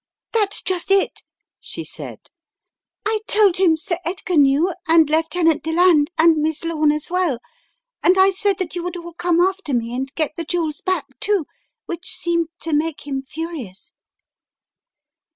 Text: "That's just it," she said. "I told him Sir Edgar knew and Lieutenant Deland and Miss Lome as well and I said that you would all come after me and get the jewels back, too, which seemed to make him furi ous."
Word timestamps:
"That's 0.33 0.63
just 0.63 0.89
it," 0.89 1.21
she 1.59 1.83
said. 1.83 2.21
"I 3.05 3.19
told 3.27 3.57
him 3.57 3.77
Sir 3.77 3.97
Edgar 4.03 4.35
knew 4.35 4.73
and 4.87 5.07
Lieutenant 5.07 5.61
Deland 5.61 6.09
and 6.17 6.37
Miss 6.37 6.63
Lome 6.63 6.91
as 6.91 7.11
well 7.11 7.37
and 8.01 8.17
I 8.17 8.31
said 8.31 8.57
that 8.57 8.73
you 8.73 8.81
would 8.83 8.97
all 8.97 9.13
come 9.13 9.39
after 9.39 9.75
me 9.75 9.93
and 9.93 10.11
get 10.15 10.31
the 10.35 10.43
jewels 10.43 10.81
back, 10.83 11.05
too, 11.19 11.45
which 11.85 12.09
seemed 12.09 12.49
to 12.61 12.73
make 12.73 13.05
him 13.05 13.21
furi 13.21 13.69
ous." 13.69 13.91